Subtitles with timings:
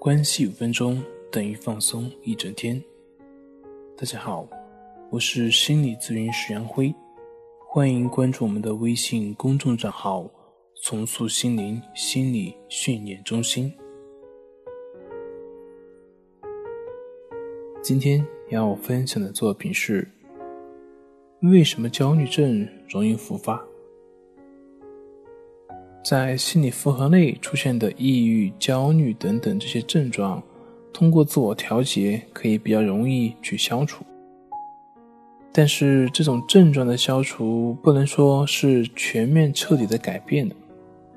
[0.00, 2.82] 关系五分钟等于放松一整天。
[3.98, 4.48] 大家好，
[5.10, 6.90] 我是心理咨询师杨辉，
[7.68, 10.26] 欢迎关注我们的微信公众账号
[10.82, 13.70] “重塑心灵心理训练中心”。
[17.82, 20.10] 今天要分享的作品是：
[21.42, 23.62] 为什么焦虑症容易复发？
[26.02, 30.42] 在心理负荷内出现的抑郁、焦虑等等这些症状，
[30.92, 34.04] 通过自我调节可以比较容易去消除。
[35.52, 40.54] 但是这种症状的消除不能说是全面彻底的改变的，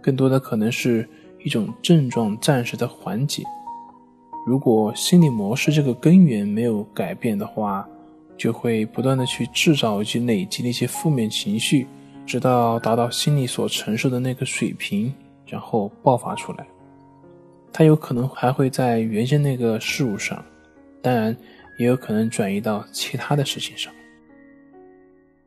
[0.00, 1.08] 更多的可能是
[1.44, 3.42] 一种症状暂时的缓解。
[4.46, 7.86] 如果心理模式这个根源没有改变的话，
[8.36, 11.86] 就会不断的去制造以及累积那些负面情绪。
[12.28, 15.10] 直到达到心理所承受的那个水平，
[15.46, 16.66] 然后爆发出来。
[17.72, 20.44] 它有可能还会在原先那个事物上，
[21.00, 21.34] 当然
[21.78, 23.90] 也有可能转移到其他的事情上。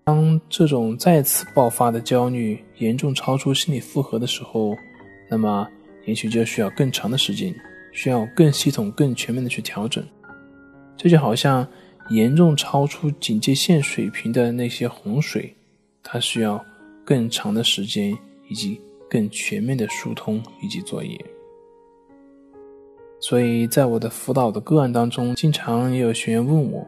[0.04, 4.76] 当这种再次爆发的焦虑严重超出心理负荷的时候，
[5.30, 5.68] 那么
[6.06, 7.54] 也许就需要更长的时间，
[7.92, 10.04] 需要更系统、更全面的去调整。
[10.98, 11.68] 这就好像
[12.10, 15.56] 严重超出警戒线水平的那些洪水，
[16.02, 16.66] 它需要。
[17.12, 18.18] 更长的时间，
[18.48, 21.20] 以及更全面的疏通以及作业。
[23.20, 26.88] 所以在我的辅导的个案当中，经常也有学员问我，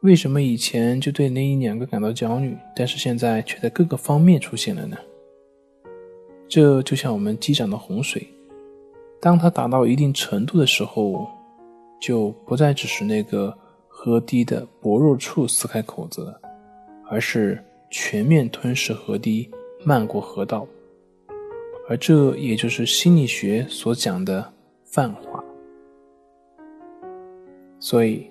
[0.00, 4.96] 为什么以前就对那一两个感到焦虑，但是现在却在各个方面出现了呢？
[6.48, 8.26] 这就像我们积攒的洪水，
[9.20, 11.28] 当它达到一定程度的时候，
[12.00, 13.54] 就不再只是那个
[13.86, 16.40] 河堤的薄弱处撕开口子了，
[17.10, 17.62] 而是。
[17.90, 19.48] 全面吞噬河堤，
[19.84, 20.66] 漫过河道，
[21.88, 24.52] 而这也就是心理学所讲的
[24.84, 25.42] 泛化。
[27.80, 28.30] 所以，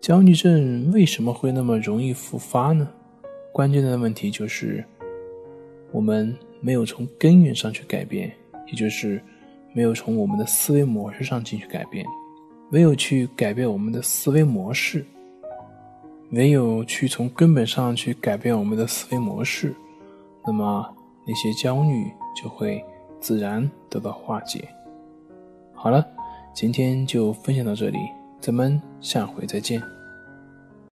[0.00, 2.88] 焦虑症为什么会那么容易复发呢？
[3.52, 4.82] 关键的问题就是，
[5.92, 8.32] 我们没有从根源上去改变，
[8.68, 9.20] 也就是
[9.74, 12.06] 没有从我们的思维模式上进行改变，
[12.70, 15.04] 没有去改变我们的思维模式。
[16.30, 19.74] 唯有去从根本上去改变我们的思维模式，
[20.46, 20.88] 那么
[21.26, 22.10] 那些焦虑
[22.40, 22.84] 就会
[23.20, 24.68] 自然得到化解。
[25.74, 26.06] 好了，
[26.54, 27.98] 今天就分享到这里，
[28.40, 29.99] 咱们下回再见。